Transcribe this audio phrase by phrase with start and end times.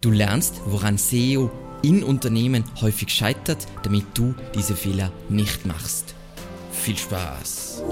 [0.00, 1.50] Du lernst, woran SEO
[1.82, 6.14] in Unternehmen häufig scheitert, damit du diese Fehler nicht machst.
[6.70, 7.82] Viel Spaß!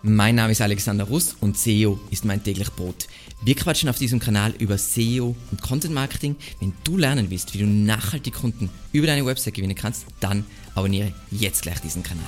[0.00, 3.06] Mein Name ist Alexander Russ und SEO ist mein täglich Brot.
[3.42, 6.36] Wir quatschen auf diesem Kanal über SEO und Content Marketing.
[6.60, 11.12] Wenn du lernen willst, wie du nachhaltig Kunden über deine Website gewinnen kannst, dann abonniere
[11.30, 12.24] jetzt gleich diesen Kanal.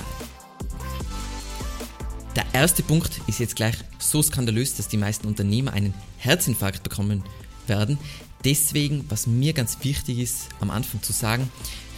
[2.37, 7.23] Der erste Punkt ist jetzt gleich so skandalös, dass die meisten Unternehmer einen Herzinfarkt bekommen
[7.65, 7.97] werden.
[8.45, 11.49] Deswegen, was mir ganz wichtig ist, am Anfang zu sagen,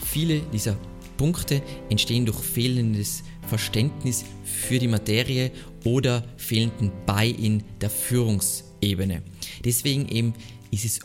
[0.05, 0.77] viele dieser
[1.17, 5.51] Punkte entstehen durch fehlendes Verständnis für die Materie
[5.83, 9.21] oder fehlenden Buy-in der Führungsebene.
[9.65, 10.33] Deswegen eben
[10.71, 10.99] ist es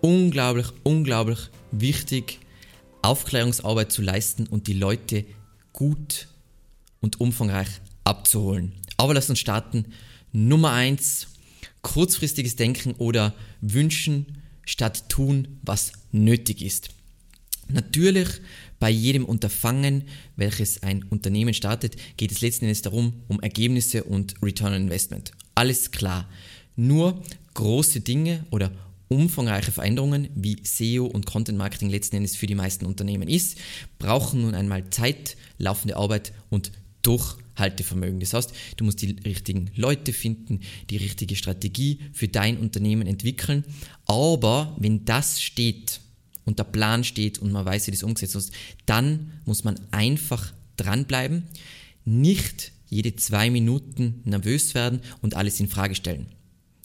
[0.00, 1.38] unglaublich, unglaublich
[1.70, 2.40] wichtig,
[3.02, 5.26] Aufklärungsarbeit zu leisten und die Leute
[5.72, 6.26] gut
[7.00, 7.68] und umfangreich
[8.02, 8.79] abzuholen.
[9.00, 9.86] Aber lass uns starten.
[10.30, 11.28] Nummer eins:
[11.80, 16.90] kurzfristiges Denken oder Wünschen statt tun, was nötig ist.
[17.68, 18.28] Natürlich,
[18.78, 20.04] bei jedem Unterfangen,
[20.36, 25.32] welches ein Unternehmen startet, geht es letzten Endes darum, um Ergebnisse und Return on Investment.
[25.54, 26.28] Alles klar.
[26.76, 27.22] Nur
[27.54, 28.70] große Dinge oder
[29.08, 33.56] umfangreiche Veränderungen, wie SEO und Content Marketing letzten Endes für die meisten Unternehmen ist,
[33.98, 36.70] brauchen nun einmal Zeit, laufende Arbeit und
[37.00, 37.49] Durchhaltevermögen.
[37.60, 43.64] Das heißt, du musst die richtigen Leute finden, die richtige Strategie für dein Unternehmen entwickeln.
[44.06, 46.00] Aber wenn das steht
[46.44, 48.52] und der Plan steht und man weiß, wie das umgesetzt ist,
[48.86, 51.44] dann muss man einfach dranbleiben,
[52.04, 56.26] nicht jede zwei Minuten nervös werden und alles in Frage stellen.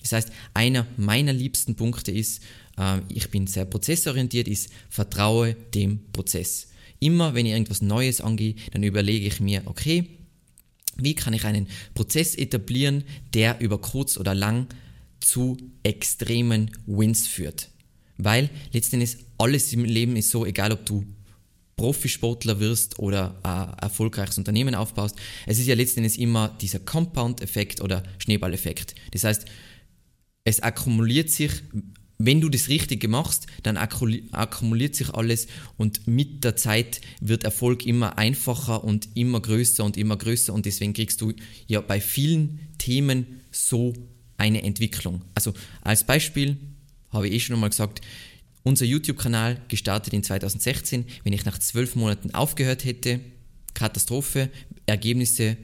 [0.01, 2.43] Das heißt, einer meiner liebsten Punkte ist,
[2.77, 6.67] äh, ich bin sehr prozessorientiert, ist vertraue dem Prozess.
[6.99, 10.07] Immer wenn ich irgendwas Neues angehe, dann überlege ich mir, okay,
[10.97, 14.67] wie kann ich einen Prozess etablieren, der über kurz oder lang
[15.19, 17.69] zu extremen Wins führt.
[18.17, 21.05] Weil letztendlich alles im Leben ist so, egal ob du
[21.75, 28.03] Profisportler wirst oder ein erfolgreiches Unternehmen aufbaust, es ist ja letztendlich immer dieser Compound-Effekt oder
[28.19, 28.95] Schneeball-Effekt.
[29.12, 29.45] Das heißt,
[30.45, 31.51] es akkumuliert sich
[32.17, 37.85] wenn du das Richtige machst, dann akkumuliert sich alles und mit der Zeit wird Erfolg
[37.85, 41.33] immer einfacher und immer größer und immer größer und deswegen kriegst du
[41.67, 43.93] ja bei vielen Themen so
[44.37, 45.21] eine Entwicklung.
[45.33, 46.57] Also als Beispiel
[47.09, 48.01] habe ich eh schon mal gesagt,
[48.63, 53.19] unser YouTube-Kanal gestartet in 2016, wenn ich nach zwölf Monaten aufgehört hätte,
[53.73, 54.49] Katastrophe,
[54.85, 55.57] Ergebnisse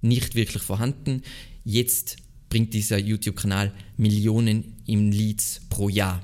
[0.00, 1.22] nicht wirklich vorhanden.
[1.64, 2.16] Jetzt
[2.50, 6.22] bringt dieser YouTube-Kanal Millionen im Leads pro Jahr.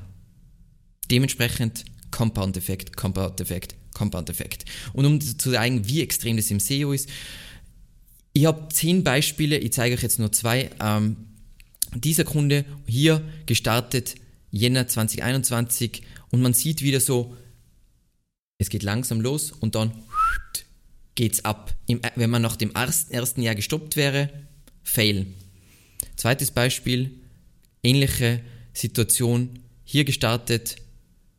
[1.11, 4.65] Dementsprechend Compound-Effekt, Compound-Effekt, Compound-Effekt.
[4.93, 7.09] Und um zu zeigen, wie extrem das im SEO ist,
[8.33, 10.71] ich habe zehn Beispiele, ich zeige euch jetzt nur zwei.
[10.79, 11.17] Ähm,
[11.95, 14.17] dieser Kunde hier gestartet
[14.51, 17.35] Jänner 2021 und man sieht wieder so,
[18.59, 19.93] es geht langsam los und dann
[21.15, 21.75] geht's ab.
[21.87, 24.31] wenn man nach dem ersten Jahr gestoppt wäre,
[24.83, 25.27] fail.
[26.17, 27.11] Zweites Beispiel,
[27.83, 28.41] ähnliche
[28.73, 30.77] Situation, hier gestartet,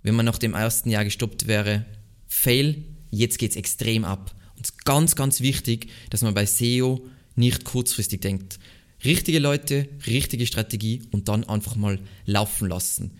[0.03, 1.85] wenn man nach dem ersten Jahr gestoppt wäre,
[2.27, 4.35] fail, jetzt geht es extrem ab.
[4.55, 8.59] Und es ist ganz, ganz wichtig, dass man bei SEO nicht kurzfristig denkt.
[9.03, 13.11] Richtige Leute, richtige Strategie und dann einfach mal laufen lassen.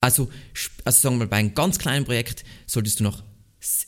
[0.00, 0.28] Also,
[0.84, 3.22] also sagen wir mal, bei einem ganz kleinen Projekt solltest du noch,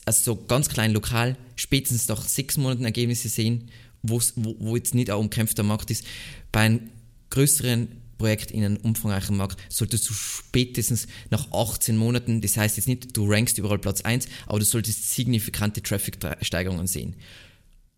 [0.05, 3.69] also so ganz klein lokal, spätestens nach sechs Monaten Ergebnisse sehen
[4.03, 6.05] wo, wo jetzt nicht ein umkämpfter Markt ist.
[6.51, 6.91] Bei einem
[7.29, 7.87] größeren
[8.17, 13.15] Projekt in einem umfangreichen Markt solltest du spätestens nach 18 Monaten, das heißt jetzt nicht,
[13.15, 17.15] du rankst überall Platz 1, aber du solltest signifikante Traffic-Steigerungen sehen.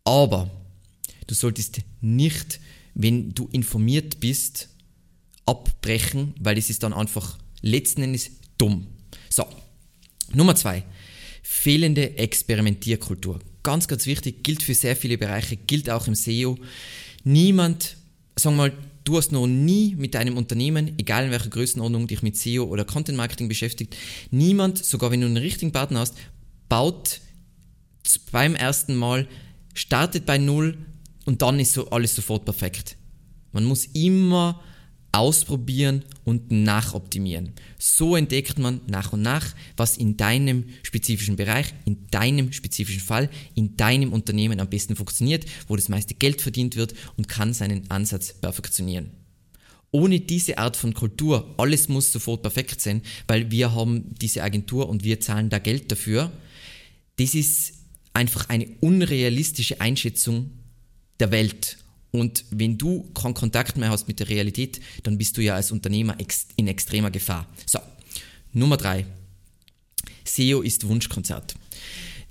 [0.04, 0.50] Aber
[1.28, 2.60] du solltest nicht,
[2.94, 4.70] wenn du informiert bist,
[5.46, 8.88] abbrechen, weil es ist dann einfach letzten Endes dumm.
[9.30, 9.46] So,
[10.34, 10.84] Nummer zwei,
[11.42, 16.58] fehlende Experimentierkultur ganz, ganz wichtig, gilt für sehr viele Bereiche, gilt auch im SEO.
[17.24, 17.98] Niemand,
[18.42, 22.36] wir mal, du hast noch nie mit deinem Unternehmen, egal in welcher Größenordnung, dich mit
[22.36, 23.96] SEO oder Content Marketing beschäftigt,
[24.32, 26.16] niemand, sogar wenn du einen richtigen Partner hast,
[26.68, 27.22] baut
[28.32, 29.28] beim ersten Mal,
[29.76, 30.76] startet bei Null
[31.26, 32.96] und dann ist so alles sofort perfekt.
[33.52, 34.64] Man muss immer
[35.12, 37.54] ausprobieren und nachoptimieren.
[37.78, 43.30] So entdeckt man nach und nach, was in deinem spezifischen Bereich, in deinem spezifischen Fall,
[43.56, 47.90] in deinem Unternehmen am besten funktioniert, wo das meiste Geld verdient wird und kann seinen
[47.90, 49.12] Ansatz perfektionieren.
[49.92, 54.88] Ohne diese Art von Kultur, alles muss sofort perfekt sein, weil wir haben diese Agentur
[54.88, 56.32] und wir zahlen da Geld dafür,
[57.18, 57.74] das ist
[58.14, 60.52] einfach eine unrealistische Einschätzung
[61.20, 61.78] der Welt
[62.12, 65.72] Und wenn du keinen Kontakt mehr hast mit der Realität, dann bist du ja als
[65.72, 66.18] Unternehmer
[66.56, 67.48] in extremer Gefahr.
[67.66, 67.80] So,
[68.52, 69.06] Nummer drei.
[70.26, 71.56] SEO ist Wunschkonzert.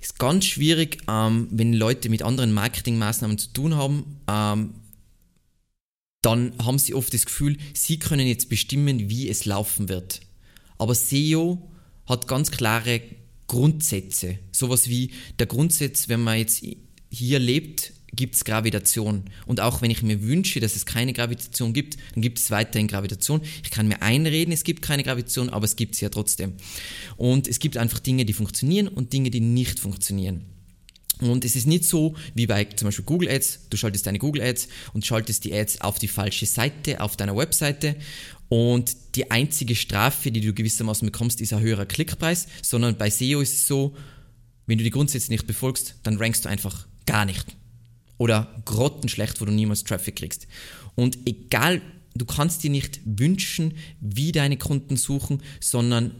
[0.01, 4.17] Ist ganz schwierig, ähm, wenn Leute mit anderen Marketingmaßnahmen zu tun haben.
[4.27, 4.73] Ähm,
[6.21, 10.21] dann haben sie oft das Gefühl, sie können jetzt bestimmen, wie es laufen wird.
[10.77, 11.69] Aber SEO
[12.05, 13.01] hat ganz klare
[13.47, 14.39] Grundsätze.
[14.51, 16.63] Sowas wie der Grundsatz, wenn man jetzt
[17.09, 19.25] hier lebt, gibt es Gravitation.
[19.45, 22.87] Und auch wenn ich mir wünsche, dass es keine Gravitation gibt, dann gibt es weiterhin
[22.87, 23.41] Gravitation.
[23.63, 26.53] Ich kann mir einreden, es gibt keine Gravitation, aber es gibt sie ja trotzdem.
[27.17, 30.45] Und es gibt einfach Dinge, die funktionieren und Dinge, die nicht funktionieren.
[31.21, 33.67] Und es ist nicht so wie bei zum Beispiel Google Ads.
[33.69, 37.35] Du schaltest deine Google Ads und schaltest die Ads auf die falsche Seite, auf deiner
[37.35, 37.95] Webseite.
[38.47, 42.47] Und die einzige Strafe, die du gewissermaßen bekommst, ist ein höherer Klickpreis.
[42.61, 43.95] Sondern bei SEO ist es so,
[44.65, 47.45] wenn du die Grundsätze nicht befolgst, dann rankst du einfach gar nicht.
[48.19, 50.45] Oder grottenschlecht, wo du niemals Traffic kriegst.
[50.93, 51.81] Und egal,
[52.13, 56.11] du kannst dir nicht wünschen, wie deine Kunden suchen, sondern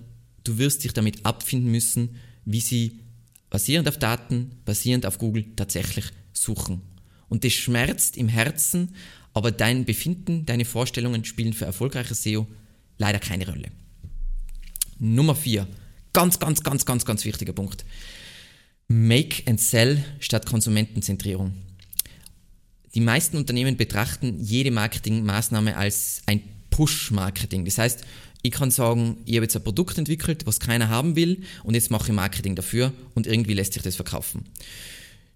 [0.44, 2.16] du wirst dich damit abfinden müssen,
[2.46, 3.02] wie sie
[3.50, 6.82] basierend auf Daten, basierend auf Google tatsächlich suchen.
[7.28, 8.96] Und das schmerzt im Herzen,
[9.34, 12.48] aber dein Befinden, deine Vorstellungen spielen für erfolgreiches SEO
[12.98, 13.70] leider keine Rolle.
[15.00, 15.68] Nummer 4.
[16.14, 17.86] Ganz, ganz, ganz, ganz, ganz wichtiger Punkt.
[18.88, 21.54] Make and Sell statt Konsumentenzentrierung.
[22.96, 27.66] Die meisten Unternehmen betrachten jede Marketingmaßnahme als ein Push-Marketing.
[27.66, 28.04] Das heißt,
[28.42, 31.92] ich kann sagen, ich habe jetzt ein Produkt entwickelt, was keiner haben will und jetzt
[31.92, 34.46] mache ich Marketing dafür und irgendwie lässt sich das verkaufen.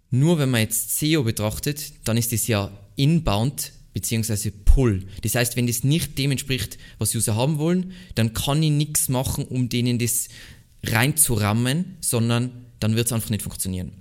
[0.10, 4.52] Nur wenn man jetzt SEO betrachtet, dann ist das ja inbound bzw.
[4.52, 5.06] pull.
[5.22, 9.10] Das heißt, wenn das nicht dem entspricht, was User haben wollen, dann kann ich nichts
[9.10, 10.30] machen, um denen das
[10.84, 13.92] reinzurammen, sondern dann wird es einfach nicht funktionieren.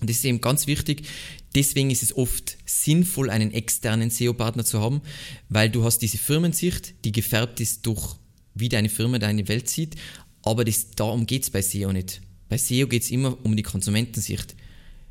[0.00, 1.06] Und das ist eben ganz wichtig.
[1.54, 5.02] Deswegen ist es oft sinnvoll, einen externen SEO-Partner zu haben,
[5.48, 8.16] weil du hast diese Firmensicht, die gefärbt ist durch,
[8.54, 9.96] wie deine Firma deine Welt sieht.
[10.42, 12.20] Aber das, darum geht es bei SEO nicht.
[12.48, 14.54] Bei SEO geht es immer um die Konsumentensicht.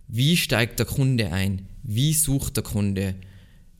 [0.08, 1.68] Wie steigt der Kunde ein?
[1.84, 3.16] Wie sucht der Kunde?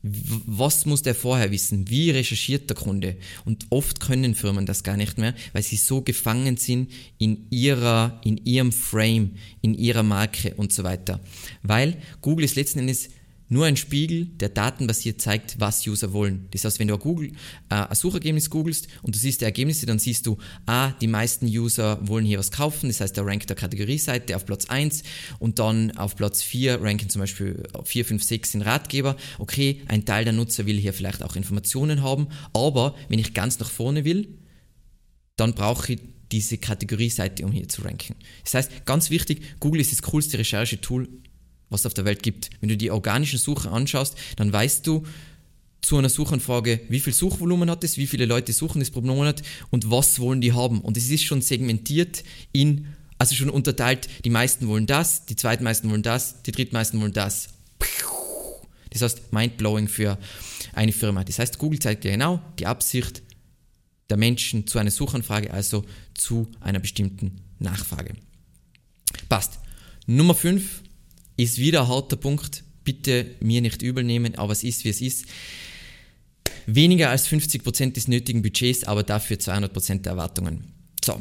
[0.02, 1.90] Was muss der vorher wissen?
[1.90, 3.16] Wie recherchiert der Kunde?
[3.44, 8.20] Und oft können Firmen das gar nicht mehr, weil sie so gefangen sind in ihrer,
[8.24, 11.20] in ihrem Frame, in ihrer Marke und so weiter.
[11.62, 13.10] Weil Google ist letzten Endes
[13.50, 16.46] nur ein Spiegel, der datenbasiert zeigt, was User wollen.
[16.52, 17.32] Das heißt, wenn du ein, Google,
[17.68, 21.46] äh, ein Suchergebnis googelst und du siehst die Ergebnisse, dann siehst du, ah, die meisten
[21.46, 25.02] User wollen hier was kaufen, das heißt, der rankt der Kategorieseite auf Platz 1
[25.40, 29.16] und dann auf Platz 4 ranken zum Beispiel 4, 5, 6 in Ratgeber.
[29.38, 33.58] Okay, ein Teil der Nutzer will hier vielleicht auch Informationen haben, aber wenn ich ganz
[33.58, 34.38] nach vorne will,
[35.34, 36.00] dann brauche ich
[36.30, 38.14] diese Kategorieseite, um hier zu ranken.
[38.44, 41.08] Das heißt, ganz wichtig, Google ist das coolste Recherchetool
[41.70, 42.50] was es auf der Welt gibt.
[42.60, 45.04] Wenn du die organischen Suche anschaust, dann weißt du
[45.82, 49.42] zu einer Suchanfrage, wie viel Suchvolumen hat es, wie viele Leute suchen es pro Monat
[49.70, 50.80] und was wollen die haben.
[50.80, 52.22] Und es ist schon segmentiert
[52.52, 52.88] in,
[53.18, 57.48] also schon unterteilt, die meisten wollen das, die zweitmeisten wollen das, die drittmeisten wollen das.
[58.90, 60.18] Das heißt, mindblowing für
[60.74, 61.24] eine Firma.
[61.24, 63.22] Das heißt, Google zeigt dir genau die Absicht
[64.10, 65.84] der Menschen zu einer Suchanfrage, also
[66.14, 68.14] zu einer bestimmten Nachfrage.
[69.28, 69.60] Passt.
[70.06, 70.82] Nummer 5,
[71.42, 72.64] ist wieder ein harter Punkt.
[72.84, 75.26] Bitte mir nicht übel nehmen, aber es ist, wie es ist.
[76.66, 80.72] Weniger als 50% des nötigen Budgets, aber dafür 200% der Erwartungen.
[81.04, 81.20] So.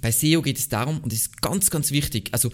[0.00, 2.52] Bei SEO geht es darum, und das ist ganz, ganz wichtig, also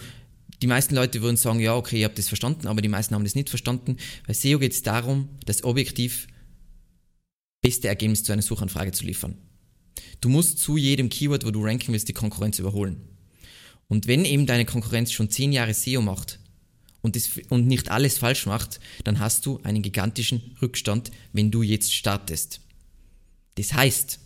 [0.62, 3.24] die meisten Leute würden sagen, ja, okay, ihr habt das verstanden, aber die meisten haben
[3.24, 3.96] das nicht verstanden.
[4.26, 6.26] Bei SEO geht es darum, das objektiv
[7.60, 9.36] beste Ergebnis zu einer Suchanfrage zu liefern.
[10.20, 12.96] Du musst zu jedem Keyword, wo du ranken willst, die Konkurrenz überholen.
[13.88, 16.38] Und wenn eben deine Konkurrenz schon 10 Jahre SEO macht,
[17.04, 21.62] und, das, und nicht alles falsch macht, dann hast du einen gigantischen Rückstand, wenn du
[21.62, 22.60] jetzt startest.
[23.56, 24.18] Das heißt,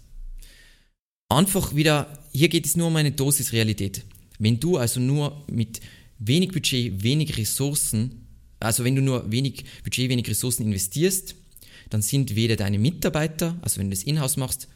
[1.28, 4.04] einfach wieder, hier geht es nur um eine Dosis Realität.
[4.38, 5.80] Wenn du also nur mit
[6.20, 8.28] wenig Budget, wenig Ressourcen,
[8.60, 11.34] also wenn du nur wenig Budget, wenig Ressourcen investierst,
[11.90, 14.68] dann sind weder deine Mitarbeiter, also wenn du das Inhouse machst,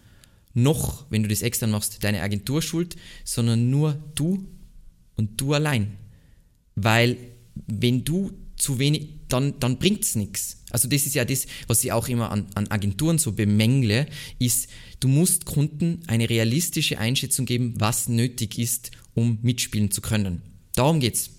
[0.54, 4.44] noch wenn du das extern machst, deine Agentur schuld, sondern nur du
[5.14, 5.98] und du allein.
[6.74, 7.16] Weil
[7.54, 10.58] wenn du zu wenig, dann, dann bringt es nichts.
[10.70, 14.06] Also das ist ja das, was ich auch immer an, an Agenturen so bemängle,
[14.38, 14.68] ist,
[15.00, 20.42] du musst Kunden eine realistische Einschätzung geben, was nötig ist, um mitspielen zu können.
[20.74, 21.30] Darum geht's.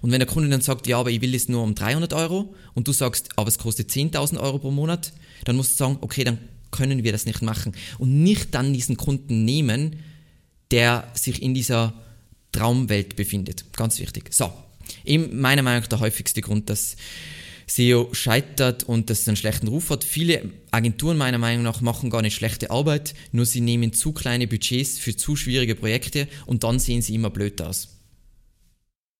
[0.00, 2.54] Und wenn der Kunde dann sagt, ja, aber ich will es nur um 300 Euro
[2.74, 5.12] und du sagst, aber es kostet 10.000 Euro pro Monat,
[5.44, 6.38] dann musst du sagen, okay, dann
[6.70, 7.72] können wir das nicht machen.
[7.98, 9.96] Und nicht dann diesen Kunden nehmen,
[10.70, 11.94] der sich in dieser
[12.52, 13.72] Traumwelt befindet.
[13.72, 14.32] Ganz wichtig.
[14.32, 14.52] So,
[15.04, 16.96] Eben meiner Meinung nach der häufigste Grund, dass
[17.66, 20.04] SEO scheitert und das einen schlechten Ruf hat.
[20.04, 24.46] Viele Agenturen meiner Meinung nach machen gar nicht schlechte Arbeit, nur sie nehmen zu kleine
[24.46, 27.88] Budgets für zu schwierige Projekte und dann sehen sie immer blöd aus.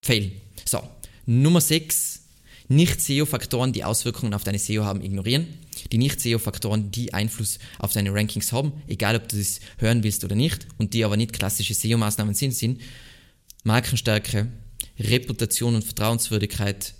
[0.04, 0.32] Fail.
[0.64, 0.82] So,
[1.26, 2.20] Nummer 6.
[2.68, 5.46] Nicht-SEO-Faktoren, die Auswirkungen auf deine SEO haben, ignorieren.
[5.90, 10.36] Die Nicht-SEO-Faktoren, die Einfluss auf deine Rankings haben, egal ob du das hören willst oder
[10.36, 12.80] nicht, und die aber nicht klassische SEO-Maßnahmen sind, sind
[13.64, 14.48] Markenstärke,
[15.04, 16.94] Reputation und Vertrauenswürdigkeit,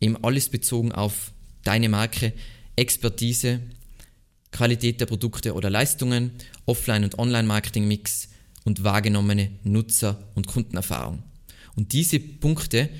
[0.00, 1.32] eben alles bezogen auf
[1.64, 2.32] deine Marke,
[2.76, 3.60] Expertise,
[4.50, 6.32] Qualität der Produkte oder Leistungen,
[6.66, 8.28] Offline- und Online-Marketing-Mix
[8.64, 11.22] und wahrgenommene Nutzer- und Kundenerfahrung.
[11.74, 12.90] Und diese Punkte,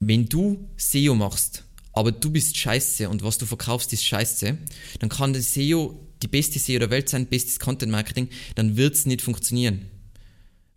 [0.00, 4.56] wenn du SEO machst, aber du bist scheiße und was du verkaufst ist scheiße,
[4.98, 8.94] dann kann das SEO die beste SEO der Welt sein, bestes Content Marketing, dann wird
[8.94, 9.90] es nicht funktionieren.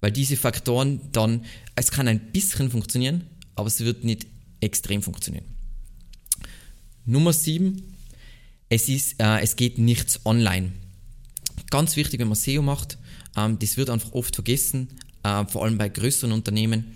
[0.01, 3.25] Weil diese Faktoren dann, es kann ein bisschen funktionieren,
[3.55, 4.27] aber es wird nicht
[4.59, 5.45] extrem funktionieren.
[7.05, 7.81] Nummer 7,
[8.69, 10.73] es, ist, äh, es geht nichts online.
[11.69, 12.97] Ganz wichtig, wenn man SEO macht,
[13.37, 14.89] ähm, das wird einfach oft vergessen,
[15.23, 16.95] äh, vor allem bei größeren Unternehmen.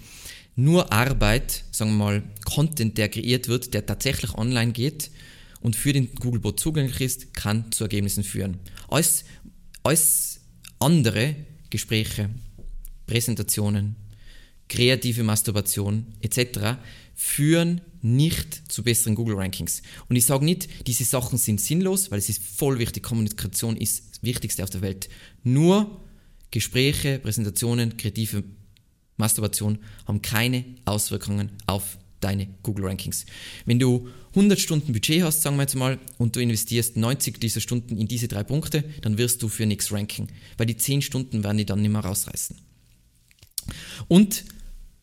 [0.55, 5.11] Nur Arbeit, sagen wir mal, Content, der kreiert wird, der tatsächlich online geht
[5.61, 8.59] und für den Googlebot zugänglich ist, kann zu Ergebnissen führen.
[8.89, 9.25] Alles,
[9.83, 10.41] alles
[10.79, 11.35] andere
[11.69, 12.29] Gespräche,
[13.09, 13.95] Präsentationen,
[14.67, 16.77] kreative Masturbation etc.
[17.15, 19.81] führen nicht zu besseren Google-Rankings.
[20.09, 23.01] Und ich sage nicht, diese Sachen sind sinnlos, weil es ist voll wichtig.
[23.01, 25.09] Kommunikation ist das Wichtigste auf der Welt.
[25.43, 26.01] Nur
[26.51, 28.43] Gespräche, Präsentationen, kreative
[29.17, 33.25] Masturbation haben keine Auswirkungen auf deine Google-Rankings.
[33.65, 37.59] Wenn du 100 Stunden Budget hast, sagen wir jetzt mal, und du investierst 90 dieser
[37.59, 41.43] Stunden in diese drei Punkte, dann wirst du für nichts ranken, weil die 10 Stunden
[41.43, 42.68] werden die dann nicht mehr rausreißen.
[44.07, 44.45] Und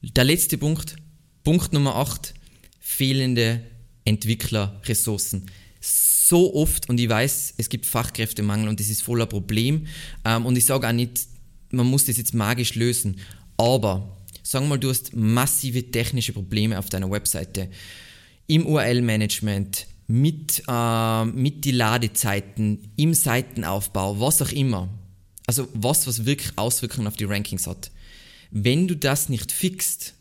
[0.03, 0.97] der letzte Punkt,
[1.45, 2.35] Punkt Nummer 8,
[2.81, 3.63] fehlende
[4.05, 5.51] Entwicklerressourcen.
[5.81, 9.87] So oft, und ich weiß, es gibt Fachkräftemangel und das ist voller Problem.
[10.25, 11.27] Ähm, und ich sage auch nicht,
[11.71, 13.21] man muss das jetzt magisch lösen,
[13.57, 17.69] aber sagen wir mal, du hast massive technische Probleme auf deiner Webseite,
[18.47, 24.89] im URL-Management, mit, äh, mit die Ladezeiten, im Seitenaufbau, was auch immer.
[25.47, 27.91] Also was, was wirklich Auswirkungen auf die Rankings hat.
[28.51, 30.15] Wenn du das nicht fixt,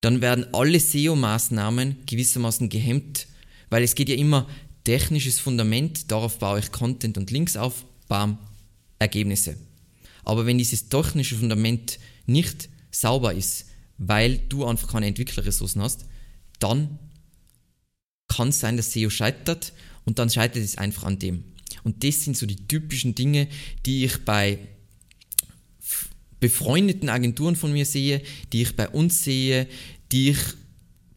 [0.00, 3.26] dann werden alle SEO-Maßnahmen gewissermaßen gehemmt,
[3.70, 4.46] weil es geht ja immer
[4.84, 8.38] technisches Fundament, darauf baue ich Content und Links auf, bam,
[8.98, 9.56] Ergebnisse.
[10.24, 13.66] Aber wenn dieses technische Fundament nicht sauber ist,
[13.98, 16.06] weil du einfach keine Entwicklerressourcen hast,
[16.58, 16.98] dann
[18.28, 19.72] kann es sein, dass SEO scheitert
[20.04, 21.44] und dann scheitert es einfach an dem.
[21.84, 23.48] Und das sind so die typischen Dinge,
[23.84, 24.58] die ich bei
[26.40, 29.66] befreundeten Agenturen von mir sehe, die ich bei uns sehe,
[30.12, 30.38] die ich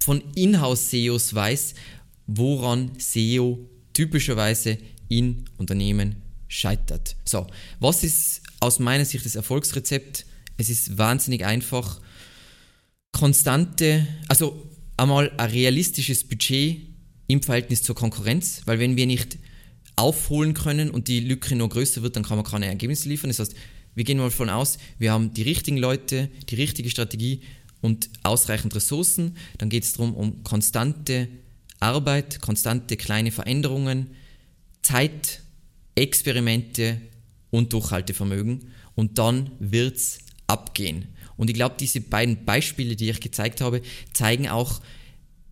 [0.02, 1.76] von Inhouse-SEOs weiß,
[2.28, 4.78] woran SEO typischerweise
[5.10, 6.16] in Unternehmen
[6.48, 7.16] scheitert.
[7.26, 7.48] So,
[7.80, 10.26] was ist aus meiner Sicht das Erfolgsrezept?
[10.58, 12.02] Es ist wahnsinnig einfach.
[13.12, 16.82] Konstante, also einmal ein realistisches Budget
[17.28, 19.38] im Verhältnis zur Konkurrenz, weil wenn wir nicht
[19.96, 23.30] aufholen können und die Lücke nur größer wird, dann kann man keine Ergebnisse liefern.
[23.30, 23.56] Das heißt,
[24.00, 27.42] wir gehen mal davon aus, wir haben die richtigen Leute, die richtige Strategie
[27.82, 29.36] und ausreichend Ressourcen.
[29.58, 31.28] Dann geht es darum, um konstante
[31.82, 34.08] Arbeit, konstante kleine Veränderungen,
[34.84, 35.42] Zeit,
[35.96, 37.02] Experimente
[37.50, 38.72] und Durchhaltevermögen.
[38.96, 41.10] Und dann wird es abgehen.
[41.36, 43.82] Und ich glaube, diese beiden Beispiele, die ich gezeigt habe,
[44.14, 44.80] zeigen auch,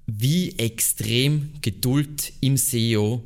[0.06, 3.22] wie extrem Geduld im SEO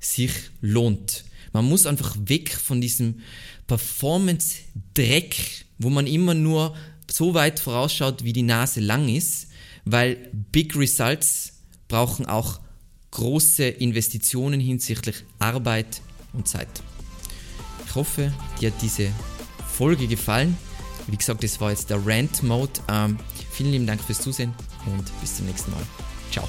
[0.00, 1.22] sich lohnt.
[1.54, 3.20] Man muss einfach weg von diesem
[3.68, 6.76] Performance-Dreck, wo man immer nur
[7.10, 9.46] so weit vorausschaut, wie die Nase lang ist,
[9.84, 11.52] weil Big Results
[11.86, 12.60] brauchen auch
[13.12, 16.68] große Investitionen hinsichtlich Arbeit und Zeit.
[17.86, 19.10] Ich hoffe, dir hat diese
[19.68, 20.56] Folge gefallen.
[21.06, 22.80] Wie gesagt, das war jetzt der Rant-Mode.
[22.88, 23.16] Ähm,
[23.52, 24.52] vielen lieben Dank fürs Zusehen
[24.86, 25.86] und bis zum nächsten Mal.
[26.32, 26.48] Ciao.